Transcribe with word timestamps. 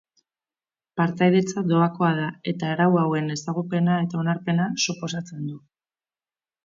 Partaidetza 1.01 1.63
doakoa 1.71 2.09
da 2.21 2.25
eta 2.53 2.71
arau 2.77 2.89
hauen 3.03 3.29
ezagupena 3.37 4.01
eta 4.07 4.21
onarpena 4.23 4.67
suposatzen 4.87 5.45
du. 5.51 5.61